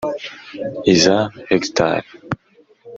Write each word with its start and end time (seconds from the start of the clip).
iza 0.93 1.17
hegitari; 1.47 2.09